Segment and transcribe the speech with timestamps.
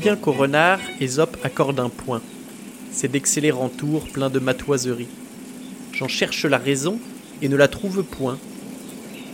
[0.00, 2.22] vient qu'au renard, Ésope accorde un point
[2.90, 5.08] C'est d'excellents tours plein de matoiseries.
[5.92, 6.98] J'en cherche la raison
[7.42, 8.38] et ne la trouve point.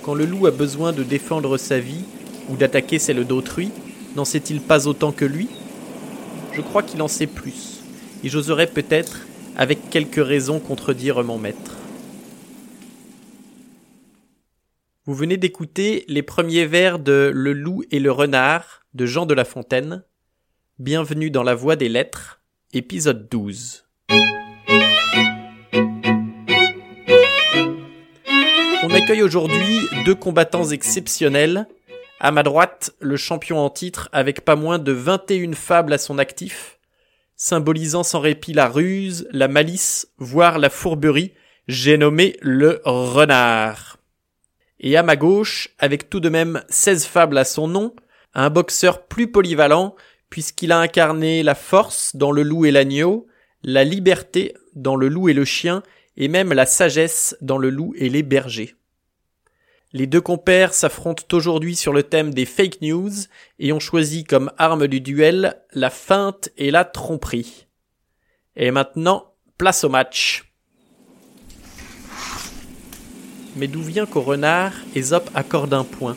[0.03, 2.05] Quand le loup a besoin de défendre sa vie
[2.49, 3.71] ou d'attaquer celle d'autrui,
[4.17, 5.49] n'en sait-il pas autant que lui?
[6.53, 7.83] Je crois qu'il en sait plus,
[8.25, 9.21] et j'oserais peut-être,
[9.57, 11.77] avec quelques raisons, contredire mon maître.
[15.05, 19.35] Vous venez d'écouter les premiers vers de Le loup et le renard de Jean de
[19.35, 20.03] La Fontaine.
[20.79, 22.43] Bienvenue dans la voie des lettres,
[22.75, 23.87] épisode 12.
[28.83, 31.67] On accueille aujourd'hui deux combattants exceptionnels.
[32.21, 36.19] À ma droite, le champion en titre avec pas moins de 21 fables à son
[36.19, 36.79] actif,
[37.37, 41.33] symbolisant sans répit la ruse, la malice, voire la fourberie,
[41.69, 43.97] j'ai nommé le renard.
[44.79, 47.97] Et à ma gauche, avec tout de même 16 fables à son nom,
[48.35, 49.97] un boxeur plus polyvalent,
[50.31, 53.27] puisqu'il a incarné la force dans le loup et l'agneau,
[53.63, 55.83] la liberté dans le loup et le chien,
[56.17, 58.75] et même la sagesse dans le loup et les bergers.
[59.93, 63.13] Les deux compères s'affrontent aujourd'hui sur le thème des fake news
[63.59, 67.67] et ont choisi comme arme du duel la feinte et la tromperie.
[68.57, 70.53] Et maintenant, place au match.
[73.57, 76.17] Mais d'où vient qu'au renard, Ésope accorde un point?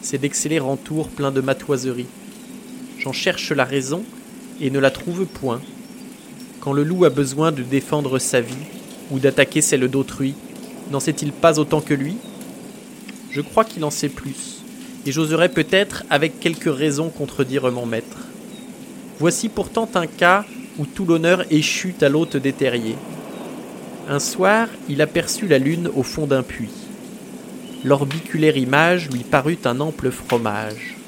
[0.00, 2.08] C'est d'excellents tours plein de matoiseries.
[3.02, 4.04] J'en cherche la raison
[4.60, 5.60] et ne la trouve point.
[6.60, 8.54] Quand le loup a besoin de défendre sa vie
[9.10, 10.34] ou d'attaquer celle d'autrui,
[10.92, 12.14] n'en sait-il pas autant que lui?
[13.32, 14.62] Je crois qu'il en sait plus,
[15.04, 18.18] et j'oserais peut-être avec quelques raisons contredire mon maître.
[19.18, 20.44] Voici pourtant un cas
[20.78, 22.98] où tout l'honneur échut à l'hôte des terriers.
[24.08, 26.70] Un soir, il aperçut la lune au fond d'un puits.
[27.82, 31.01] L'orbiculaire image lui parut un ample fromage.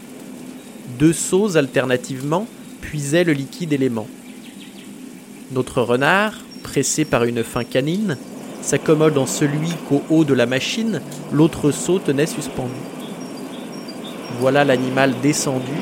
[0.98, 2.46] Deux seaux alternativement
[2.80, 4.06] puisaient le liquide élément.
[5.52, 8.16] Notre renard, pressé par une fin canine,
[8.62, 11.00] s'accommode en celui qu'au haut de la machine,
[11.32, 12.72] l'autre seau tenait suspendu.
[14.40, 15.72] Voilà l'animal descendu,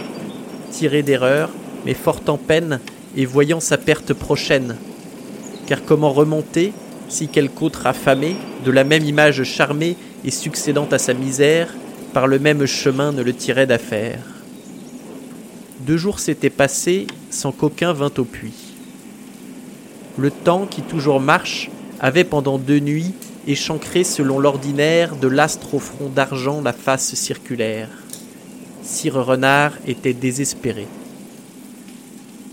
[0.70, 1.50] tiré d'erreur,
[1.84, 2.80] mais fort en peine
[3.16, 4.76] et voyant sa perte prochaine.
[5.66, 6.72] Car comment remonter
[7.08, 11.68] si quelque autre affamé, de la même image charmée et succédant à sa misère,
[12.14, 14.41] par le même chemin ne le tirait d'affaire?
[15.86, 18.74] Deux jours s'étaient passés sans qu'aucun vînt au puits.
[20.16, 23.14] Le temps qui toujours marche avait pendant deux nuits
[23.48, 27.88] échancré selon l'ordinaire de l'astre au front d'argent la face circulaire.
[28.84, 30.86] Sire Renard était désespéré.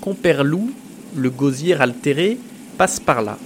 [0.02, 0.72] Compère Loup,
[1.16, 2.40] le gosier altéré,
[2.80, 3.38] passe par là.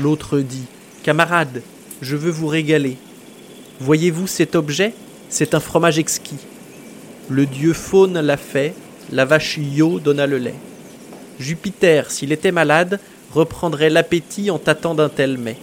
[0.00, 0.66] L'autre dit
[1.02, 1.62] Camarade,
[2.02, 2.98] je veux vous régaler.
[3.80, 4.92] Voyez-vous cet objet?
[5.30, 6.36] C'est un fromage exquis.
[7.28, 8.74] Le dieu faune l'a fait,
[9.12, 10.54] la vache Io donna le lait.
[11.38, 13.00] Jupiter, s'il était malade,
[13.32, 15.58] reprendrait l'appétit en tâtant d'un tel mets.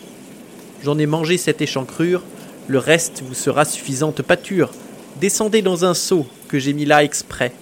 [0.83, 2.21] J'en ai mangé cette échancrure,
[2.67, 4.71] le reste vous sera suffisante pâture.
[5.19, 7.53] Descendez dans un seau que j'ai mis là exprès.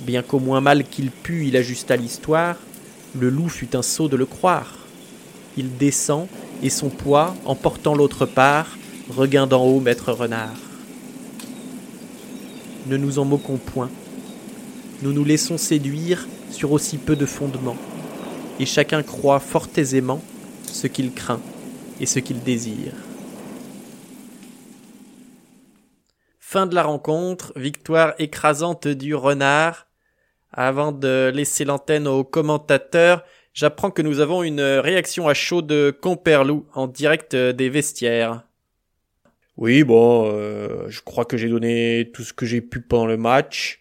[0.00, 2.56] Bien qu'au moins mal qu'il pût, il ajusta l'histoire,
[3.18, 4.74] le loup fut un sot de le croire
[5.56, 6.26] il descend,
[6.62, 8.66] et son poids, emportant l'autre part,
[9.10, 10.54] regain d'en haut maître renard.
[12.86, 13.90] Ne nous en moquons point.
[15.02, 17.76] Nous nous laissons séduire sur aussi peu de fondements,
[18.60, 20.22] et chacun croit fort aisément
[20.66, 21.40] ce qu'il craint
[22.00, 22.92] et ce qu'il désire.
[26.38, 29.86] Fin de la rencontre, victoire écrasante du renard.
[30.52, 33.24] Avant de laisser l'antenne aux commentateurs,
[33.54, 38.42] J'apprends que nous avons une réaction à chaud de Comperlou en direct des vestiaires.
[39.56, 43.16] Oui, bon, euh, je crois que j'ai donné tout ce que j'ai pu pendant le
[43.16, 43.80] match.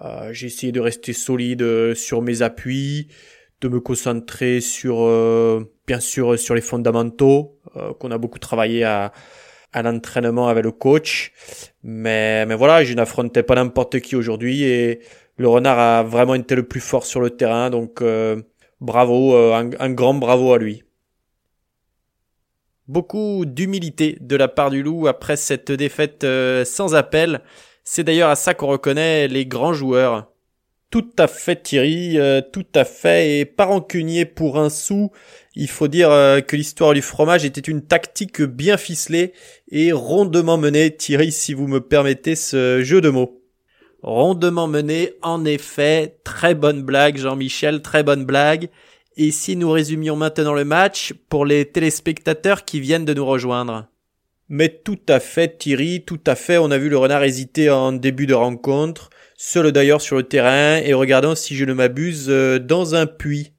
[0.00, 3.08] Euh, j'ai essayé de rester solide sur mes appuis,
[3.60, 7.58] de me concentrer sur, euh, bien sûr, sur les fondamentaux
[8.00, 9.12] qu'on a beaucoup travaillé à,
[9.72, 11.32] à l'entraînement avec le coach.
[11.82, 15.00] Mais, mais voilà, je n'affrontais pas n'importe qui aujourd'hui et
[15.36, 17.70] le renard a vraiment été le plus fort sur le terrain.
[17.70, 18.02] Donc,
[18.82, 20.82] Bravo, euh, un, grand bravo à lui.
[22.88, 27.40] Beaucoup d'humilité de la part du loup après cette défaite euh, sans appel.
[27.84, 30.28] C'est d'ailleurs à ça qu'on reconnaît les grands joueurs.
[30.90, 35.10] Tout à fait Thierry, euh, tout à fait, et pas rancunier pour un sou.
[35.54, 36.10] Il faut dire
[36.46, 39.32] que l'histoire du fromage était une tactique bien ficelée
[39.70, 43.42] et rondement menée, Thierry, si vous me permettez ce jeu de mots
[44.02, 45.14] rondement mené.
[45.22, 48.68] En effet, très bonne blague, Jean-Michel, très bonne blague.
[49.16, 53.88] Et si nous résumions maintenant le match pour les téléspectateurs qui viennent de nous rejoindre
[54.48, 56.58] Mais tout à fait, Thierry, tout à fait.
[56.58, 59.10] On a vu le renard hésiter en début de rencontre
[59.44, 63.50] seul d'ailleurs sur le terrain et regardant si je ne m'abuse euh, dans un puits.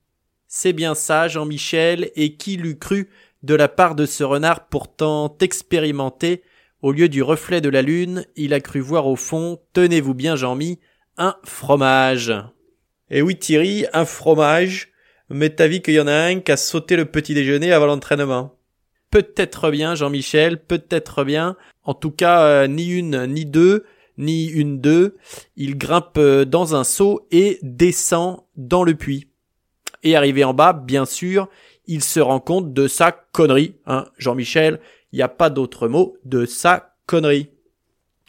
[0.47, 3.09] C'est bien ça, Jean-Michel, et qui l'eût cru
[3.43, 6.41] de la part de ce renard pourtant expérimenté,
[6.81, 10.37] au lieu du reflet de la lune, il a cru voir au fond, tenez-vous bien
[10.37, 10.79] Jean-Mi,
[11.17, 12.29] un fromage.
[13.09, 14.92] Et eh oui Thierry, un fromage,
[15.29, 17.85] mais t'as vu qu'il y en a un qui a sauté le petit déjeuner avant
[17.85, 18.55] l'entraînement.
[19.09, 23.85] Peut-être bien Jean-Michel, peut-être bien, en tout cas euh, ni une ni deux,
[24.17, 25.17] ni une deux,
[25.55, 29.27] il grimpe euh, dans un seau et descend dans le puits.
[30.03, 31.47] Et arrivé en bas, bien sûr,
[31.85, 34.79] il se rend compte de sa connerie, hein, Jean-Michel,
[35.11, 37.49] il n'y a pas d'autre mot, de sa connerie.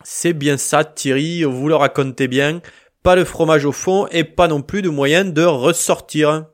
[0.02, 2.61] C'est bien ça, Thierry, vous le racontez bien,
[3.02, 6.47] pas de fromage au fond et pas non plus de moyen de ressortir.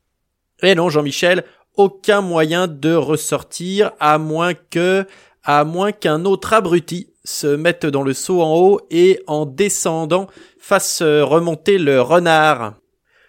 [0.62, 1.44] Et non, Jean-Michel,
[1.76, 5.06] aucun moyen de ressortir à moins que,
[5.44, 10.26] à moins qu'un autre abruti se mette dans le seau en haut et en descendant
[10.58, 12.74] fasse remonter le renard.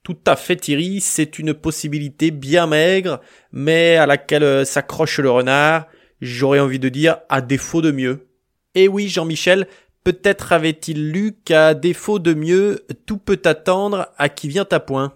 [0.04, 5.30] Tout à fait Thierry, c'est une possibilité bien maigre, mais à laquelle euh, s'accroche le
[5.30, 5.86] renard,
[6.22, 8.28] j'aurais envie de dire à défaut de mieux.
[8.74, 9.68] Et eh oui Jean-Michel,
[10.04, 15.14] peut-être avait-il lu qu'à défaut de mieux, tout peut attendre à qui vient à point.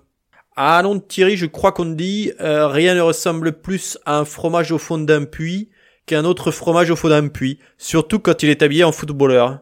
[0.58, 4.72] Ah non Thierry, je crois qu'on dit euh, rien ne ressemble plus à un fromage
[4.72, 5.70] au fond d'un puits
[6.06, 9.60] qu'un autre fromage au fond d'un puits, surtout quand il est habillé en footballeur.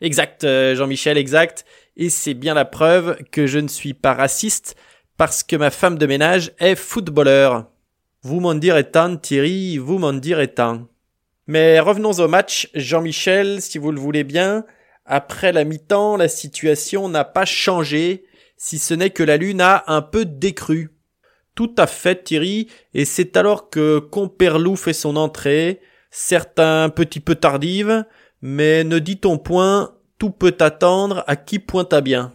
[0.00, 1.64] Exact, euh, Jean-Michel, exact.
[1.96, 4.76] Et c'est bien la preuve que je ne suis pas raciste
[5.16, 7.66] parce que ma femme de ménage est footballeur.
[8.22, 10.88] Vous m'en direz tant, Thierry, vous m'en direz tant.
[11.46, 14.64] Mais revenons au match, Jean-Michel, si vous le voulez bien.
[15.04, 18.24] Après la mi-temps, la situation n'a pas changé,
[18.64, 20.96] si ce n'est que la lune a un peu décru.
[21.54, 27.20] Tout à fait, Thierry, et c'est alors que Comperlou fait son entrée, certes un petit
[27.20, 28.06] peu tardive,
[28.40, 32.32] mais ne dit-on point tout peut attendre à qui pointe à bien.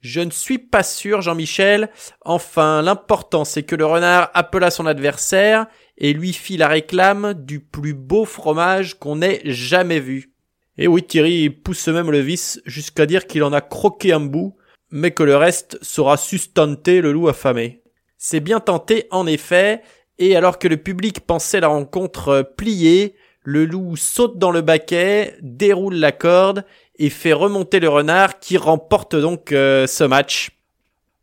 [0.00, 1.90] Je ne suis pas sûr, Jean-Michel.
[2.24, 7.60] Enfin, l'important c'est que le renard appela son adversaire et lui fit la réclame du
[7.60, 10.32] plus beau fromage qu'on ait jamais vu.
[10.76, 14.57] Et oui, Thierry pousse même le vice jusqu'à dire qu'il en a croqué un bout,
[14.90, 17.82] mais que le reste saura sustenter le loup affamé.
[18.16, 19.82] C'est bien tenté, en effet,
[20.18, 25.36] et alors que le public pensait la rencontre pliée, le loup saute dans le baquet,
[25.40, 26.64] déroule la corde
[26.98, 30.50] et fait remonter le renard qui remporte donc euh, ce match.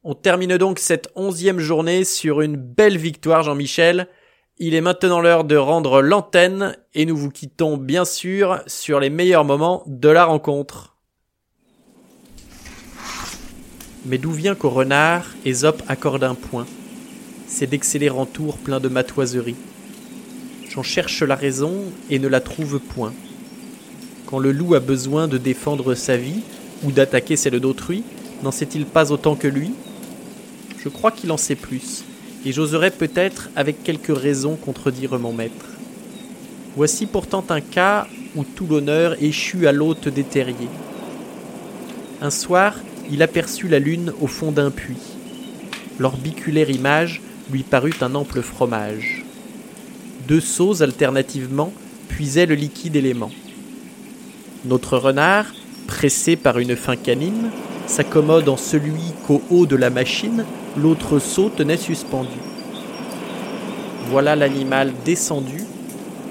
[0.03, 4.07] On termine donc cette onzième journée sur une belle victoire Jean-Michel.
[4.57, 9.09] Il est maintenant l'heure de rendre l'antenne et nous vous quittons bien sûr sur les
[9.09, 10.94] meilleurs moments de la rencontre.
[14.05, 16.67] Mais d'où vient qu'au renard, Ésope accorde un point?
[17.47, 19.55] C'est d'excellents tours pleins de matoiseries.
[20.69, 21.73] J'en cherche la raison
[22.09, 23.13] et ne la trouve point.
[24.27, 26.41] Quand le loup a besoin de défendre sa vie
[26.83, 28.03] ou d'attaquer celle d'autrui,
[28.43, 29.71] n'en sait-il pas autant que lui?
[30.77, 32.03] Je crois qu'il en sait plus,
[32.45, 35.65] et j'oserais peut-être avec quelques raisons contredire mon maître.
[36.75, 38.05] Voici pourtant un cas
[38.35, 40.69] où tout l'honneur échut à l'hôte des terriers.
[42.21, 42.75] Un soir,
[43.11, 45.17] il aperçut la lune au fond d'un puits.
[45.99, 47.21] L'orbiculaire image
[47.51, 49.23] lui parut un ample fromage.
[50.27, 51.71] Deux seaux alternativement
[52.09, 53.31] puisaient le liquide élément.
[54.65, 55.53] Notre renard,
[55.87, 57.51] pressé par une faim canine,
[57.87, 60.45] s'accommode en celui qu'au haut de la machine,
[60.75, 62.39] l'autre seau tenait suspendu.
[64.09, 65.63] Voilà l'animal descendu,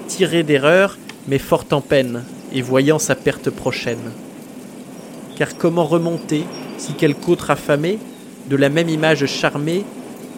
[0.07, 4.11] tiré d'erreur, mais fort en peine, et voyant sa perte prochaine.
[5.37, 6.43] Car comment remonter
[6.77, 7.99] si quelque autre affamé,
[8.49, 9.83] de la même image charmée,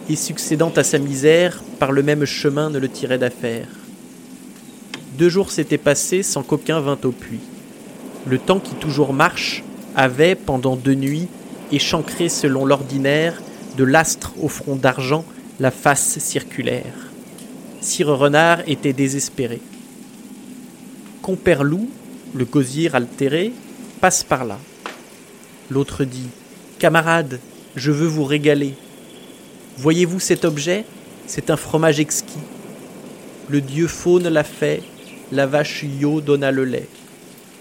[0.08, 3.68] et succédant à sa misère, par le même chemin ne le tirait d'affaire.
[5.18, 7.40] Deux jours s'étaient passés sans qu'aucun vînt au puits.
[8.26, 9.62] Le temps qui toujours marche
[9.96, 11.28] avait, pendant deux nuits,
[11.72, 13.40] échancré selon l'ordinaire,
[13.76, 15.24] de l'astre au front d'argent,
[15.60, 17.10] la face circulaire.
[17.80, 19.60] Sire Renard était désespéré.
[21.22, 21.88] Compère Loup,
[22.34, 23.52] le gosier altéré,
[24.00, 24.58] passe par là.
[25.70, 26.28] L'autre dit
[26.78, 27.40] Camarade,
[27.76, 28.74] je veux vous régaler.
[29.76, 30.84] Voyez-vous cet objet?
[31.26, 32.40] C'est un fromage exquis.
[33.48, 34.82] Le dieu faune l'a fait,
[35.30, 36.88] la vache Io donna le lait.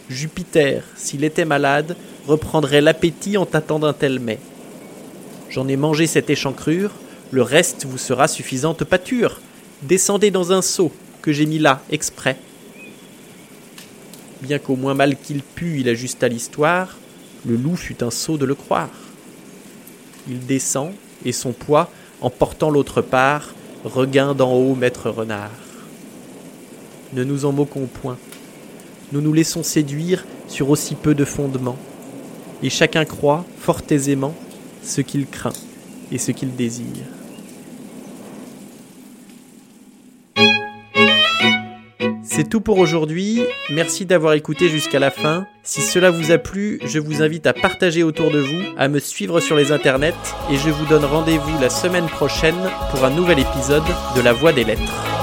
[0.09, 1.97] Jupiter, s'il était malade,
[2.27, 4.39] reprendrait l'appétit en tâtant d'un tel mets.
[5.49, 6.91] J'en ai mangé cette échancrure,
[7.31, 9.41] le reste vous sera suffisante pâture.
[9.81, 12.37] Descendez dans un seau que j'ai mis là, exprès.
[14.41, 16.97] Bien qu'au moins mal qu'il pût, il ajusta l'histoire,
[17.45, 18.89] le loup fut un sot de le croire.
[20.27, 20.91] Il descend,
[21.25, 21.89] et son poids
[22.21, 23.53] en portant l'autre part,
[23.83, 25.51] regain d'en haut maître renard.
[27.13, 28.17] Ne nous en moquons point.
[29.11, 31.77] Nous nous laissons séduire sur aussi peu de fondements.
[32.63, 34.33] et chacun croit, fort aisément,
[34.83, 35.53] ce qu'il craint
[36.11, 37.16] et ce qu'il désire.
[42.37, 43.41] C'est tout pour aujourd'hui,
[43.71, 45.47] merci d'avoir écouté jusqu'à la fin.
[45.63, 48.99] Si cela vous a plu, je vous invite à partager autour de vous, à me
[48.99, 50.13] suivre sur les internets,
[50.51, 53.81] et je vous donne rendez-vous la semaine prochaine pour un nouvel épisode
[54.15, 55.16] de La Voix des Lettres.